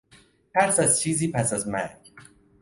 ترس 0.53 0.79
از 0.79 0.99
چیزی 1.01 1.31
پس 1.31 1.53
از 1.53 1.67
مرگ 1.67 2.11